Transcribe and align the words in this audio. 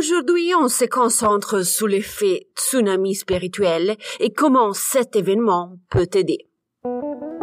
Aujourd'hui, 0.00 0.54
on 0.58 0.68
se 0.68 0.86
concentre 0.86 1.62
sur 1.62 1.86
l'effet 1.86 2.46
tsunami 2.58 3.14
spirituel 3.14 3.96
et 4.18 4.32
comment 4.32 4.72
cet 4.72 5.14
événement 5.14 5.76
peut 5.90 6.06
t'aider. 6.06 6.38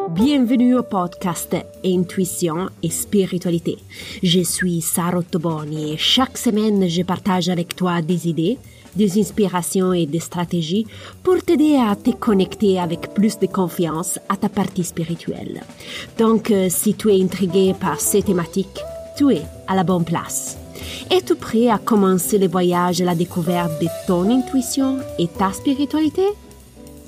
Bienvenue 0.09 0.75
au 0.75 0.81
podcast 0.81 1.55
Intuition 1.85 2.69
et 2.81 2.89
Spiritualité. 2.89 3.77
Je 4.23 4.39
suis 4.39 4.81
Sarah 4.81 5.21
Toboni 5.21 5.93
et 5.93 5.97
chaque 5.97 6.35
semaine, 6.35 6.89
je 6.89 7.03
partage 7.03 7.47
avec 7.49 7.75
toi 7.75 8.01
des 8.01 8.27
idées, 8.27 8.57
des 8.95 9.19
inspirations 9.19 9.93
et 9.93 10.07
des 10.07 10.19
stratégies 10.19 10.87
pour 11.21 11.39
t'aider 11.43 11.75
à 11.75 11.95
te 11.95 12.09
connecter 12.09 12.79
avec 12.79 13.13
plus 13.13 13.37
de 13.37 13.45
confiance 13.45 14.17
à 14.29 14.35
ta 14.35 14.49
partie 14.49 14.83
spirituelle. 14.83 15.61
Donc, 16.17 16.49
euh, 16.49 16.69
si 16.71 16.95
tu 16.95 17.11
es 17.11 17.21
intrigué 17.21 17.75
par 17.79 17.99
ces 17.99 18.23
thématiques, 18.23 18.81
tu 19.15 19.31
es 19.31 19.43
à 19.67 19.75
la 19.75 19.83
bonne 19.83 20.05
place. 20.05 20.57
Es-tu 21.11 21.35
prêt 21.35 21.69
à 21.69 21.77
commencer 21.77 22.37
le 22.37 22.47
voyage 22.47 23.01
à 23.01 23.05
la 23.05 23.15
découverte 23.15 23.81
de 23.81 23.87
ton 24.07 24.29
intuition 24.29 24.99
et 25.19 25.27
ta 25.27 25.51
spiritualité? 25.51 26.27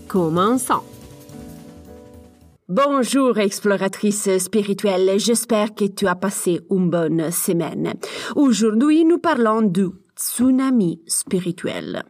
Commençons. 0.07 0.83
Bonjour 2.67 3.37
exploratrice 3.39 4.37
spirituelle, 4.37 5.19
j'espère 5.19 5.73
que 5.73 5.85
tu 5.85 6.05
as 6.05 6.15
passé 6.15 6.61
une 6.69 6.89
bonne 6.89 7.31
semaine. 7.31 7.93
Aujourd'hui, 8.35 9.05
nous 9.05 9.17
parlons 9.17 9.63
du 9.63 9.87
tsunami 10.15 11.01
spirituel. 11.07 12.03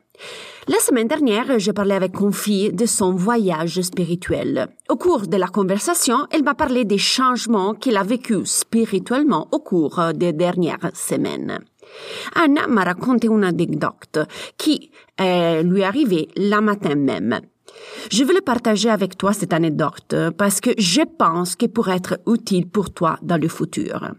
La 0.67 0.79
semaine 0.79 1.07
dernière, 1.07 1.57
je 1.57 1.71
parlais 1.71 1.95
avec 1.95 2.13
fille 2.31 2.71
de 2.71 2.85
son 2.85 3.13
voyage 3.13 3.81
spirituel. 3.81 4.67
Au 4.87 4.97
cours 4.97 5.25
de 5.25 5.37
la 5.37 5.47
conversation, 5.47 6.27
elle 6.31 6.43
m'a 6.43 6.53
parlé 6.53 6.85
des 6.85 6.99
changements 6.99 7.73
qu'elle 7.73 7.97
a 7.97 8.03
vécus 8.03 8.49
spirituellement 8.49 9.47
au 9.51 9.59
cours 9.59 9.99
des 10.13 10.31
dernières 10.31 10.91
semaines. 10.93 11.59
Anna 12.35 12.67
m'a 12.67 12.83
raconté 12.83 13.27
une 13.27 13.43
anecdote 13.43 14.19
qui 14.57 14.91
est 15.17 15.63
lui 15.63 15.83
arrivée 15.83 16.27
la 16.35 16.61
matin 16.61 16.95
même. 16.95 17.39
Je 18.11 18.23
veux 18.23 18.33
le 18.33 18.41
partager 18.41 18.89
avec 18.89 19.17
toi 19.17 19.33
cette 19.33 19.53
anecdote 19.53 20.15
parce 20.37 20.61
que 20.61 20.71
je 20.77 21.01
pense 21.01 21.55
qu'elle 21.55 21.71
pourrait 21.71 21.97
être 21.97 22.19
utile 22.27 22.67
pour 22.67 22.93
toi 22.93 23.17
dans 23.21 23.37
le 23.37 23.47
futur. 23.47 24.11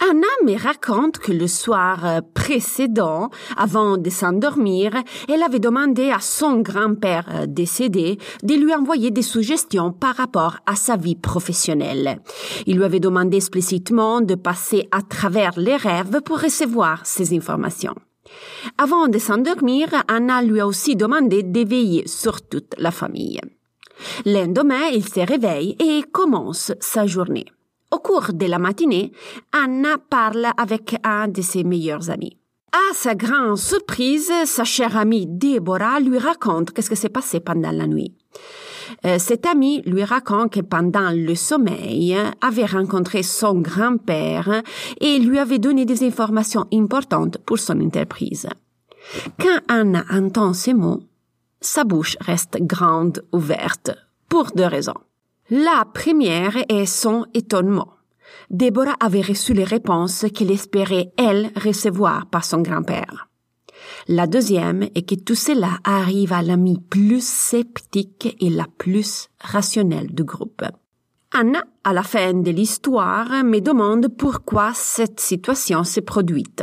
Anna 0.00 0.28
me 0.44 0.56
raconte 0.56 1.18
que 1.18 1.32
le 1.32 1.48
soir 1.48 2.04
euh, 2.04 2.20
précédent, 2.34 3.30
avant 3.56 3.96
de 3.96 4.10
s'endormir, 4.10 4.92
elle 5.28 5.42
avait 5.42 5.58
demandé 5.58 6.10
à 6.10 6.20
son 6.20 6.60
grand-père 6.60 7.26
euh, 7.34 7.46
décédé 7.46 8.18
de 8.44 8.54
lui 8.54 8.72
envoyer 8.72 9.10
des 9.10 9.22
suggestions 9.22 9.92
par 9.92 10.14
rapport 10.14 10.58
à 10.66 10.76
sa 10.76 10.96
vie 10.96 11.16
professionnelle. 11.16 12.20
Il 12.66 12.76
lui 12.76 12.84
avait 12.84 13.00
demandé 13.00 13.38
explicitement 13.38 14.20
de 14.20 14.36
passer 14.36 14.88
à 14.92 15.02
travers 15.02 15.58
les 15.58 15.76
rêves 15.76 16.20
pour 16.24 16.40
recevoir 16.40 17.04
ces 17.04 17.36
informations. 17.36 17.96
Avant 18.76 19.08
de 19.08 19.18
s'endormir, 19.18 19.88
Anna 20.06 20.42
lui 20.42 20.60
a 20.60 20.66
aussi 20.66 20.94
demandé 20.94 21.42
d'éveiller 21.42 22.06
sur 22.06 22.42
toute 22.42 22.74
la 22.78 22.92
famille. 22.92 23.40
Lendemain, 24.24 24.86
il 24.92 25.06
se 25.06 25.20
réveille 25.20 25.76
et 25.80 26.04
commence 26.12 26.72
sa 26.80 27.06
journée. 27.06 27.46
Au 27.90 27.98
cours 27.98 28.32
de 28.32 28.46
la 28.46 28.58
matinée, 28.58 29.12
Anna 29.52 29.96
parle 30.10 30.48
avec 30.56 30.96
un 31.04 31.28
de 31.28 31.40
ses 31.40 31.64
meilleurs 31.64 32.10
amis. 32.10 32.36
À 32.72 32.94
sa 32.94 33.14
grande 33.14 33.56
surprise, 33.56 34.30
sa 34.44 34.64
chère 34.64 34.96
amie 34.96 35.26
Déborah 35.26 36.00
lui 36.00 36.18
raconte 36.18 36.72
qu'est-ce 36.72 36.90
qui 36.90 36.96
s'est 36.96 37.08
passé 37.08 37.40
pendant 37.40 37.70
la 37.70 37.86
nuit. 37.86 38.14
Euh, 39.06 39.18
cet 39.18 39.46
ami 39.46 39.82
lui 39.86 40.04
raconte 40.04 40.52
que 40.52 40.60
pendant 40.60 41.10
le 41.10 41.34
sommeil, 41.34 42.16
avait 42.40 42.66
rencontré 42.66 43.22
son 43.22 43.60
grand-père 43.60 44.62
et 45.00 45.18
lui 45.18 45.38
avait 45.38 45.58
donné 45.58 45.86
des 45.86 46.04
informations 46.04 46.66
importantes 46.72 47.38
pour 47.38 47.58
son 47.58 47.80
entreprise. 47.80 48.48
Quand 49.40 49.60
Anna 49.68 50.04
entend 50.10 50.52
ces 50.52 50.74
mots, 50.74 51.00
sa 51.60 51.84
bouche 51.84 52.16
reste 52.20 52.58
grande 52.60 53.24
ouverte 53.32 53.90
pour 54.28 54.50
deux 54.54 54.66
raisons. 54.66 55.00
La 55.50 55.86
première 55.94 56.58
est 56.68 56.84
son 56.84 57.24
étonnement. 57.32 57.94
Déborah 58.50 58.96
avait 59.00 59.22
reçu 59.22 59.54
les 59.54 59.64
réponses 59.64 60.26
qu'elle 60.34 60.50
espérait, 60.50 61.10
elle, 61.16 61.50
recevoir 61.56 62.26
par 62.26 62.44
son 62.44 62.60
grand-père. 62.60 63.28
La 64.08 64.26
deuxième 64.26 64.82
est 64.94 65.08
que 65.08 65.14
tout 65.14 65.34
cela 65.34 65.78
arrive 65.84 66.34
à 66.34 66.42
l'amie 66.42 66.78
plus 66.90 67.26
sceptique 67.26 68.36
et 68.40 68.50
la 68.50 68.66
plus 68.76 69.30
rationnelle 69.40 70.14
du 70.14 70.22
groupe. 70.22 70.64
Anna, 71.32 71.64
à 71.82 71.94
la 71.94 72.02
fin 72.02 72.34
de 72.34 72.50
l'histoire, 72.50 73.42
me 73.42 73.60
demande 73.60 74.08
pourquoi 74.08 74.72
cette 74.74 75.20
situation 75.20 75.82
s'est 75.82 76.02
produite. 76.02 76.62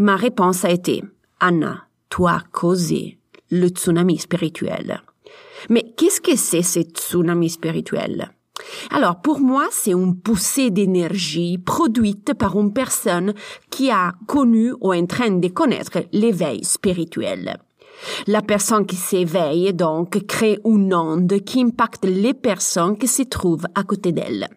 Ma 0.00 0.16
réponse 0.16 0.64
a 0.64 0.70
été, 0.70 1.04
Anna, 1.38 1.86
toi 2.08 2.42
causé 2.50 3.20
le 3.52 3.68
tsunami 3.68 4.18
spirituel. 4.18 5.00
Mais 5.68 5.94
qu'est-ce 5.96 6.20
que 6.20 6.36
c'est 6.36 6.62
ce 6.62 6.80
tsunami 6.80 7.50
spirituel 7.50 8.30
alors 8.90 9.20
pour 9.20 9.40
moi, 9.40 9.68
c'est 9.70 9.92
une 9.92 10.18
poussée 10.18 10.70
d'énergie 10.70 11.58
produite 11.58 12.32
par 12.34 12.58
une 12.58 12.72
personne 12.72 13.34
qui 13.70 13.90
a 13.90 14.14
connu 14.26 14.72
ou 14.80 14.92
est 14.92 15.02
en 15.02 15.06
train 15.06 15.30
de 15.30 15.48
connaître 15.48 15.98
l'éveil 16.12 16.64
spirituel. 16.64 17.58
La 18.26 18.42
personne 18.42 18.86
qui 18.86 18.96
s'éveille 18.96 19.72
donc 19.72 20.26
crée 20.26 20.58
une 20.64 20.94
onde 20.94 21.40
qui 21.44 21.62
impacte 21.62 22.04
les 22.04 22.34
personnes 22.34 22.96
qui 22.96 23.08
se 23.08 23.22
trouvent 23.22 23.66
à 23.74 23.82
côté 23.82 24.12
d'elle. 24.12 24.48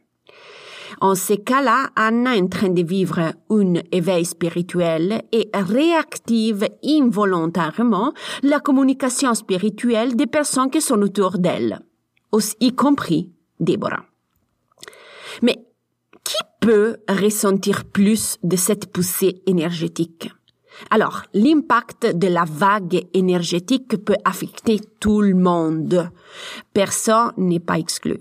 En 1.02 1.16
ces 1.16 1.38
cas-là, 1.38 1.90
Anna 1.96 2.36
est 2.36 2.42
en 2.42 2.48
train 2.48 2.70
de 2.70 2.84
vivre 2.84 3.20
un 3.50 3.74
éveil 3.92 4.26
spirituel 4.26 5.24
et 5.32 5.50
réactive 5.54 6.68
involontairement 6.84 8.14
la 8.44 8.60
communication 8.60 9.34
spirituelle 9.34 10.16
des 10.16 10.28
personnes 10.28 10.70
qui 10.70 10.82
sont 10.82 11.02
autour 11.02 11.38
d'elle, 11.38 11.80
y 12.60 12.74
compris 12.74 13.32
Déborah. 13.60 14.06
Mais 15.42 15.66
qui 16.24 16.38
peut 16.60 16.98
ressentir 17.08 17.86
plus 17.86 18.38
de 18.44 18.58
cette 18.58 18.92
poussée 18.92 19.42
énergétique? 19.46 20.30
Alors, 20.92 21.24
l'impact 21.34 22.16
de 22.16 22.28
la 22.28 22.46
vague 22.46 23.06
énergétique 23.14 24.04
peut 24.04 24.16
affecter 24.24 24.80
tout 25.00 25.22
le 25.22 25.36
monde. 25.36 26.10
Personne 26.74 27.32
n'est 27.38 27.60
pas 27.60 27.80
exclu. 27.80 28.18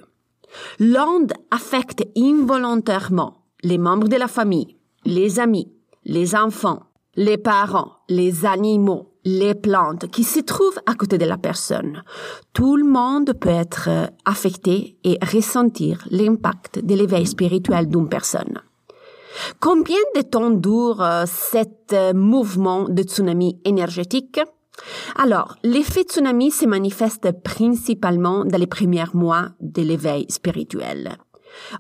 L'onde 0.79 1.33
affecte 1.51 2.05
involontairement 2.17 3.45
les 3.63 3.79
membres 3.79 4.09
de 4.09 4.17
la 4.17 4.29
famille, 4.29 4.77
les 5.05 5.41
amis, 5.41 5.73
les 6.05 6.35
enfants, 6.35 6.85
les 7.17 7.37
parents, 7.37 7.93
les 8.09 8.47
animaux, 8.47 9.13
les 9.25 9.55
plantes 9.55 10.09
qui 10.11 10.25
se 10.25 10.41
trouvent 10.41 10.81
à 10.87 10.95
côté 10.95 11.19
de 11.19 11.25
la 11.25 11.37
personne. 11.37 12.03
Tout 12.53 12.77
le 12.77 12.85
monde 12.85 13.33
peut 13.35 13.49
être 13.49 13.89
affecté 14.25 14.97
et 15.05 15.19
ressentir 15.23 16.07
l'impact 16.11 16.85
de 16.85 16.95
l'éveil 16.95 17.27
spirituel 17.27 17.89
d'une 17.89 18.09
personne. 18.09 18.61
Combien 19.61 19.99
de 20.17 20.23
temps 20.23 20.51
dure 20.51 21.03
euh, 21.03 21.25
cet 21.27 21.93
euh, 21.93 22.13
mouvement 22.13 22.89
de 22.89 23.03
tsunami 23.03 23.61
énergétique? 23.65 24.41
Alors, 25.17 25.57
l'effet 25.63 26.03
tsunami 26.03 26.51
se 26.51 26.67
manifeste 26.67 27.31
principalement 27.43 28.45
dans 28.45 28.59
les 28.59 28.67
premiers 28.67 29.05
mois 29.15 29.49
de 29.61 29.83
l'éveil 29.83 30.27
spirituel. 30.29 31.17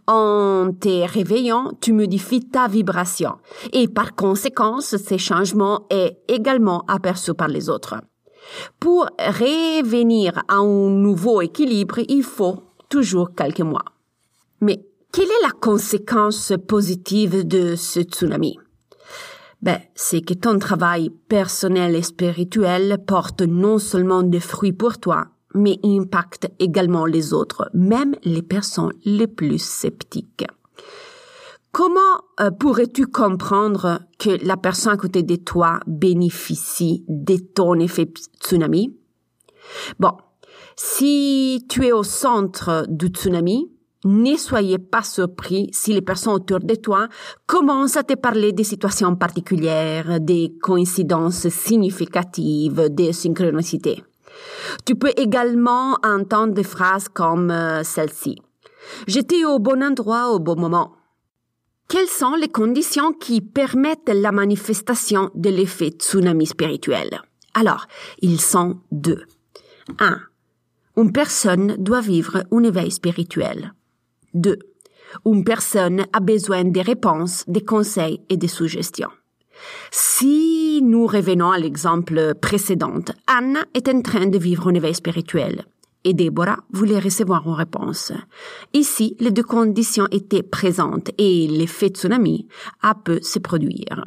En 0.06 0.70
te 0.78 1.06
réveillant, 1.06 1.72
tu 1.80 1.92
modifies 1.92 2.48
ta 2.48 2.68
vibration 2.68 3.36
et 3.72 3.86
par 3.86 4.14
conséquent, 4.14 4.80
ces 4.80 5.18
changements 5.18 5.86
est 5.90 6.18
également 6.28 6.84
aperçu 6.88 7.34
par 7.34 7.48
les 7.48 7.68
autres. 7.68 7.96
Pour 8.80 9.04
revenir 9.18 10.38
à 10.48 10.56
un 10.56 10.90
nouveau 10.90 11.42
équilibre, 11.42 11.98
il 12.08 12.22
faut 12.22 12.62
toujours 12.88 13.34
quelques 13.34 13.60
mois. 13.60 13.84
Mais 14.60 14.84
quelle 15.12 15.28
est 15.28 15.42
la 15.42 15.52
conséquence 15.52 16.52
positive 16.66 17.46
de 17.46 17.76
ce 17.76 18.00
tsunami? 18.00 18.58
Ben, 19.62 19.80
c'est 19.94 20.20
que 20.20 20.34
ton 20.34 20.58
travail 20.58 21.10
personnel 21.28 21.96
et 21.96 22.02
spirituel 22.02 22.98
porte 23.06 23.42
non 23.42 23.78
seulement 23.78 24.22
des 24.22 24.40
fruits 24.40 24.72
pour 24.72 24.98
toi, 24.98 25.28
mais 25.54 25.78
impacte 25.84 26.48
également 26.58 27.06
les 27.06 27.32
autres, 27.32 27.70
même 27.74 28.14
les 28.24 28.42
personnes 28.42 28.92
les 29.04 29.26
plus 29.26 29.62
sceptiques. 29.62 30.46
Comment 31.72 32.22
euh, 32.40 32.50
pourrais-tu 32.50 33.06
comprendre 33.06 34.00
que 34.18 34.44
la 34.44 34.56
personne 34.56 34.92
à 34.92 34.96
côté 34.96 35.22
de 35.22 35.36
toi 35.36 35.80
bénéficie 35.86 37.04
de 37.08 37.36
ton 37.36 37.78
effet 37.78 38.10
tsunami? 38.40 38.96
Bon, 39.98 40.12
si 40.76 41.66
tu 41.68 41.84
es 41.84 41.92
au 41.92 42.04
centre 42.04 42.86
du 42.88 43.08
tsunami, 43.08 43.70
ne 44.04 44.36
soyez 44.36 44.78
pas 44.78 45.02
surpris 45.02 45.70
si 45.72 45.92
les 45.92 46.02
personnes 46.02 46.34
autour 46.34 46.60
de 46.60 46.74
toi 46.74 47.08
commencent 47.46 47.96
à 47.96 48.04
te 48.04 48.14
parler 48.14 48.52
des 48.52 48.64
situations 48.64 49.16
particulières, 49.16 50.20
des 50.20 50.56
coïncidences 50.62 51.48
significatives, 51.48 52.88
des 52.90 53.12
synchronicités. 53.12 54.04
Tu 54.84 54.94
peux 54.94 55.12
également 55.16 55.96
entendre 56.04 56.54
des 56.54 56.62
phrases 56.62 57.08
comme 57.08 57.50
euh, 57.50 57.82
celle-ci. 57.82 58.36
J'étais 59.06 59.44
au 59.44 59.58
bon 59.58 59.82
endroit 59.82 60.30
au 60.30 60.38
bon 60.38 60.56
moment. 60.56 60.92
Quelles 61.88 62.08
sont 62.08 62.34
les 62.34 62.48
conditions 62.48 63.12
qui 63.12 63.40
permettent 63.40 64.10
la 64.12 64.30
manifestation 64.30 65.30
de 65.34 65.48
l'effet 65.48 65.88
tsunami 65.88 66.46
spirituel? 66.46 67.22
Alors, 67.54 67.86
ils 68.20 68.40
sont 68.40 68.80
deux. 68.92 69.24
1. 69.98 70.18
Une 70.96 71.12
personne 71.12 71.76
doit 71.78 72.02
vivre 72.02 72.44
un 72.52 72.62
éveil 72.62 72.90
spirituel. 72.90 73.72
2. 74.34 74.58
Une 75.24 75.44
personne 75.44 76.06
a 76.12 76.20
besoin 76.20 76.64
des 76.64 76.82
réponses, 76.82 77.44
des 77.48 77.64
conseils 77.64 78.20
et 78.28 78.36
des 78.36 78.48
suggestions. 78.48 79.10
Si 79.90 80.80
nous 80.82 81.06
revenons 81.06 81.50
à 81.50 81.58
l'exemple 81.58 82.34
précédent, 82.40 83.00
Anna 83.26 83.64
est 83.74 83.88
en 83.88 84.02
train 84.02 84.26
de 84.26 84.38
vivre 84.38 84.68
un 84.68 84.74
éveil 84.74 84.94
spirituel 84.94 85.64
et 86.04 86.14
Déborah 86.14 86.60
voulait 86.72 86.98
recevoir 86.98 87.46
une 87.46 87.54
réponse. 87.54 88.12
Ici, 88.72 89.16
les 89.20 89.30
deux 89.30 89.42
conditions 89.42 90.06
étaient 90.10 90.42
présentes 90.42 91.10
et 91.18 91.46
l'effet 91.48 91.88
tsunami 91.88 92.46
a 92.82 92.94
pu 92.94 93.22
se 93.22 93.38
produire. 93.38 94.04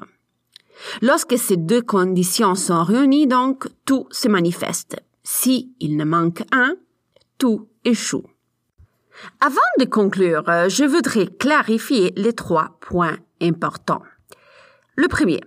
Lorsque 1.01 1.37
ces 1.37 1.57
deux 1.57 1.81
conditions 1.81 2.55
sont 2.55 2.83
réunies, 2.83 3.27
donc, 3.27 3.67
tout 3.85 4.07
se 4.09 4.27
manifeste. 4.27 4.95
Si 5.23 5.73
il 5.79 5.95
ne 5.95 6.05
manque 6.05 6.43
un, 6.51 6.75
tout 7.37 7.67
échoue. 7.85 8.23
Avant 9.39 9.61
de 9.79 9.85
conclure, 9.85 10.43
je 10.67 10.83
voudrais 10.83 11.27
clarifier 11.27 12.13
les 12.15 12.33
trois 12.33 12.77
points 12.81 13.17
importants. 13.41 14.03
Le 14.95 15.07
premier, 15.07 15.41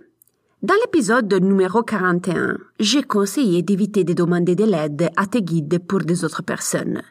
dans 0.61 0.75
l'épisode 0.83 1.31
numéro 1.33 1.83
41, 1.83 2.57
j'ai 2.79 3.03
conseillé 3.03 3.61
d'éviter 3.61 4.03
de 4.03 4.13
demander 4.13 4.55
de 4.55 4.63
l'aide 4.63 5.09
à 5.15 5.27
tes 5.27 5.43
guides 5.43 5.79
pour 5.79 5.99
des 5.99 6.25
autres 6.25 6.41
personnes. 6.41 7.01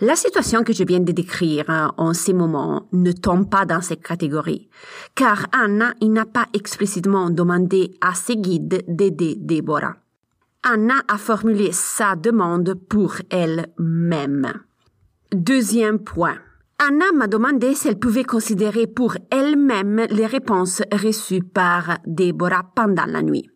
La 0.00 0.16
situation 0.16 0.64
que 0.64 0.72
je 0.72 0.84
viens 0.84 1.00
de 1.00 1.12
décrire 1.12 1.92
en 1.96 2.14
ces 2.14 2.32
moments 2.32 2.88
ne 2.92 3.12
tombe 3.12 3.50
pas 3.50 3.66
dans 3.66 3.82
cette 3.82 4.02
catégorie, 4.02 4.68
car 5.14 5.46
Anna 5.52 5.92
n'a 6.00 6.24
pas 6.24 6.46
explicitement 6.54 7.30
demandé 7.30 7.94
à 8.00 8.14
ses 8.14 8.36
guides 8.36 8.84
d'aider 8.88 9.36
Déborah. 9.36 9.96
Anna 10.62 10.94
a 11.06 11.18
formulé 11.18 11.72
sa 11.72 12.16
demande 12.16 12.74
pour 12.88 13.16
elle-même. 13.30 14.52
Deuxième 15.36 15.98
point. 15.98 16.38
Anna 16.78 17.04
m'a 17.14 17.26
demandé 17.26 17.74
si 17.74 17.88
elle 17.88 17.98
pouvait 17.98 18.24
considérer 18.24 18.86
pour 18.86 19.16
elle-même 19.30 20.06
les 20.08 20.24
réponses 20.24 20.80
reçues 20.90 21.42
par 21.42 21.98
Déborah 22.06 22.64
pendant 22.74 23.04
la 23.04 23.20
nuit. 23.20 23.50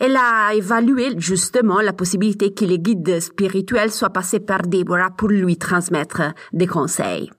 Elle 0.00 0.16
a 0.16 0.54
évalué 0.54 1.10
justement 1.18 1.82
la 1.82 1.92
possibilité 1.92 2.54
que 2.54 2.64
les 2.64 2.78
guides 2.78 3.20
spirituels 3.20 3.90
soient 3.90 4.08
passés 4.08 4.40
par 4.40 4.62
Déborah 4.62 5.10
pour 5.10 5.28
lui 5.28 5.58
transmettre 5.58 6.32
des 6.54 6.66
conseils. 6.66 7.30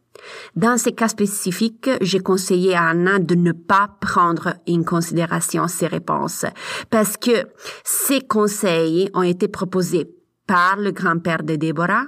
Dans 0.56 0.78
ces 0.78 0.92
cas 0.92 1.08
spécifiques, 1.08 1.90
j'ai 2.02 2.20
conseillé 2.20 2.76
à 2.76 2.90
Anna 2.90 3.18
de 3.18 3.34
ne 3.34 3.54
pas 3.54 3.90
prendre 4.00 4.54
en 4.70 4.84
considération 4.84 5.68
ces 5.68 5.88
réponses 5.88 6.46
parce 6.92 7.18
que 7.18 7.48
ces 7.84 8.22
conseils 8.22 9.10
ont 9.16 9.24
été 9.24 9.48
proposés 9.48 10.08
par 10.46 10.78
le 10.78 10.92
grand-père 10.92 11.42
de 11.42 11.56
Déborah, 11.56 12.06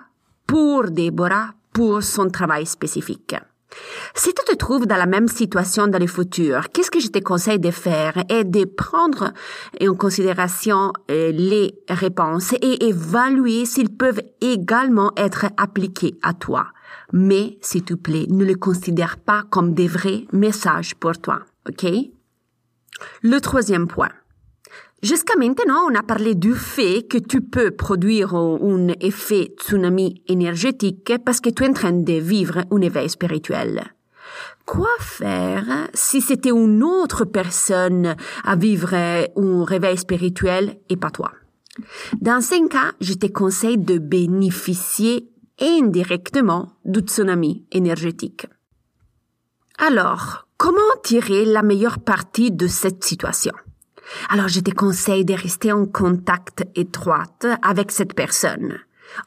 pour 0.49 0.89
Déborah, 0.89 1.53
pour 1.71 2.01
son 2.01 2.27
travail 2.31 2.65
spécifique. 2.65 3.35
Si 4.15 4.33
tu 4.33 4.43
te 4.43 4.55
trouves 4.55 4.87
dans 4.87 4.97
la 4.97 5.05
même 5.05 5.27
situation 5.27 5.85
dans 5.85 5.99
le 5.99 6.07
futur, 6.07 6.69
qu'est-ce 6.71 6.89
que 6.89 6.99
je 6.99 7.09
te 7.09 7.19
conseille 7.19 7.59
de 7.59 7.69
faire 7.69 8.17
est 8.29 8.45
de 8.45 8.65
prendre 8.65 9.31
en 9.79 9.93
considération 9.93 10.91
euh, 11.11 11.31
les 11.31 11.75
réponses 11.87 12.53
et 12.53 12.87
évaluer 12.87 13.65
s'ils 13.65 13.95
peuvent 13.95 14.23
également 14.41 15.11
être 15.17 15.45
appliqués 15.57 16.17
à 16.23 16.33
toi. 16.33 16.65
Mais, 17.13 17.59
s'il 17.61 17.83
te 17.83 17.93
plaît, 17.93 18.25
ne 18.29 18.43
les 18.43 18.55
considère 18.55 19.17
pas 19.17 19.43
comme 19.51 19.75
des 19.75 19.87
vrais 19.87 20.25
messages 20.33 20.95
pour 20.95 21.15
toi. 21.19 21.41
OK? 21.69 21.85
Le 23.21 23.39
troisième 23.39 23.87
point. 23.87 24.09
Jusqu'à 25.01 25.37
maintenant, 25.37 25.87
on 25.89 25.95
a 25.95 26.03
parlé 26.03 26.35
du 26.35 26.53
fait 26.53 27.07
que 27.07 27.17
tu 27.17 27.41
peux 27.41 27.71
produire 27.71 28.35
un 28.35 28.89
effet 28.99 29.55
tsunami 29.57 30.21
énergétique 30.27 31.13
parce 31.23 31.39
que 31.39 31.49
tu 31.49 31.63
es 31.63 31.69
en 31.69 31.73
train 31.73 31.93
de 31.93 32.13
vivre 32.13 32.65
un 32.69 32.81
éveil 32.81 33.09
spirituel. 33.09 33.93
Quoi 34.65 34.89
faire 34.99 35.87
si 35.93 36.19
c'était 36.19 36.51
une 36.51 36.83
autre 36.83 37.23
personne 37.23 38.15
à 38.43 38.55
vivre 38.57 38.93
un 38.93 39.63
réveil 39.63 39.97
spirituel 39.97 40.77
et 40.89 40.97
pas 40.97 41.11
toi? 41.11 41.31
Dans 42.19 42.41
ce 42.41 42.67
cas, 42.67 42.91
je 42.99 43.13
te 43.13 43.27
conseille 43.27 43.77
de 43.77 43.99
bénéficier 43.99 45.29
indirectement 45.61 46.73
du 46.83 46.99
tsunami 46.99 47.65
énergétique. 47.71 48.47
Alors, 49.77 50.47
comment 50.57 50.79
tirer 51.03 51.45
la 51.45 51.63
meilleure 51.63 51.99
partie 51.99 52.51
de 52.51 52.67
cette 52.67 53.05
situation? 53.05 53.53
Alors 54.29 54.47
je 54.47 54.59
te 54.59 54.71
conseille 54.71 55.25
de 55.25 55.33
rester 55.33 55.71
en 55.71 55.85
contact 55.85 56.65
étroit 56.75 57.23
avec 57.61 57.91
cette 57.91 58.13
personne. 58.13 58.79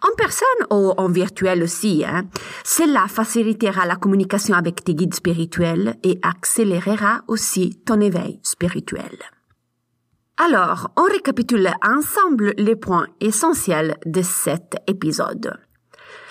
En 0.03 0.15
personne 0.17 0.47
ou 0.71 0.93
en 0.97 1.09
virtuel 1.09 1.63
aussi, 1.63 2.05
hein. 2.07 2.25
Cela 2.65 3.07
facilitera 3.09 3.87
la 3.87 3.97
communication 3.97 4.55
avec 4.55 4.85
tes 4.85 4.95
guides 4.95 5.15
spirituels 5.15 5.97
et 6.03 6.19
accélérera 6.23 7.23
aussi 7.27 7.81
ton 7.85 8.01
éveil 8.01 8.39
spirituel. 8.43 9.19
Alors, 10.39 10.91
on 10.97 11.05
récapitule 11.05 11.71
ensemble 11.85 12.55
les 12.57 12.77
points 12.77 13.07
essentiels 13.21 13.97
de 14.07 14.23
cet 14.23 14.77
épisode. 14.87 15.59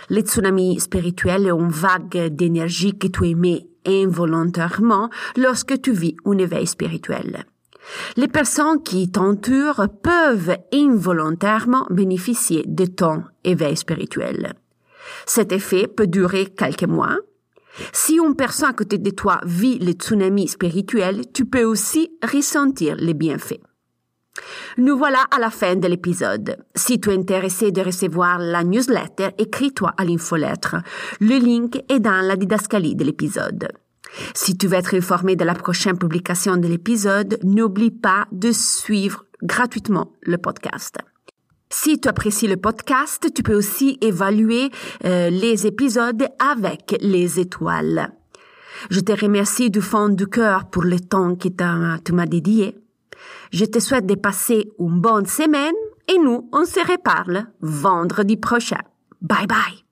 Le 0.10 0.22
tsunami 0.22 0.80
spirituel 0.80 1.48
est 1.48 1.52
une 1.52 1.70
vague 1.70 2.28
d'énergie 2.28 2.98
que 2.98 3.08
tu 3.08 3.28
émets 3.28 3.68
involontairement 3.86 5.10
lorsque 5.38 5.82
tu 5.82 5.92
vis 5.92 6.18
un 6.26 6.38
éveil 6.38 6.68
spirituel. 6.68 7.46
Les 8.16 8.28
personnes 8.28 8.84
qui 8.84 9.12
t'entourent 9.12 9.88
peuvent 10.02 10.58
involontairement 10.74 11.88
bénéficier 11.90 12.64
de 12.68 12.86
ton 12.86 13.24
éveil 13.44 13.76
spirituel. 13.76 14.54
Cet 15.26 15.52
effet 15.52 15.88
peut 15.88 16.08
durer 16.08 16.46
quelques 16.46 16.84
mois. 16.84 17.18
Si 17.94 18.16
une 18.16 18.36
personne 18.36 18.70
à 18.70 18.74
côté 18.74 18.98
de 18.98 19.10
toi 19.12 19.40
vit 19.46 19.80
le 19.80 19.94
tsunami 19.94 20.48
spirituel, 20.48 21.22
tu 21.34 21.46
peux 21.46 21.64
aussi 21.64 22.12
ressentir 22.22 22.96
les 22.98 23.14
bienfaits. 23.14 23.62
Nous 24.78 24.98
voilà 24.98 25.26
à 25.32 25.40
la 25.40 25.50
fin 25.50 25.76
de 25.76 25.88
l'épisode. 25.88 26.58
Si 26.76 27.00
tu 27.00 27.10
es 27.10 27.18
intéressé 27.18 27.72
de 27.72 27.82
recevoir 27.82 28.40
la 28.40 28.64
newsletter, 28.64 29.30
écris-toi 29.38 29.94
à 29.98 30.06
l'infolettre. 30.06 30.78
Le 31.20 31.38
link 31.38 31.82
est 31.90 32.00
dans 32.00 32.26
la 32.26 32.36
didascalie 32.36 32.96
de 32.96 33.04
l'épisode. 33.04 33.70
Si 34.34 34.58
tu 34.58 34.68
veux 34.68 34.78
être 34.78 34.96
informé 34.96 35.36
de 35.36 35.44
la 35.44 35.54
prochaine 35.54 35.98
publication 35.98 36.58
de 36.58 36.68
l'épisode, 36.68 37.40
n'oublie 37.44 37.92
pas 37.92 38.28
de 38.32 38.52
suivre 38.52 39.26
gratuitement 39.44 40.14
le 40.22 40.38
podcast. 40.38 40.98
Si 41.70 42.00
tu 42.00 42.10
apprécies 42.10 42.48
le 42.48 42.58
podcast, 42.58 43.34
tu 43.34 43.44
peux 43.44 43.56
aussi 43.56 43.98
évaluer 44.02 44.70
euh, 45.06 45.30
les 45.30 45.66
épisodes 45.66 46.28
avec 46.40 46.98
les 47.00 47.40
étoiles. 47.40 48.12
Je 48.90 49.00
te 49.00 49.14
remercie 49.14 49.70
du 49.70 49.82
fond 49.82 50.10
du 50.10 50.28
cœur 50.28 50.66
pour 50.70 50.84
le 50.84 51.00
temps 51.00 51.36
que 51.36 51.48
tu 52.04 52.14
m'as 52.14 52.26
dédié. 52.26 52.76
Je 53.52 53.66
te 53.66 53.80
souhaite 53.80 54.06
de 54.06 54.16
passer 54.16 54.72
une 54.80 55.00
bonne 55.00 55.26
semaine 55.26 55.76
et 56.08 56.18
nous, 56.18 56.50
on 56.52 56.66
se 56.66 56.80
reparle 56.80 57.46
vendredi 57.62 58.38
prochain. 58.38 58.82
Bye 59.22 59.48
bye. 59.48 59.91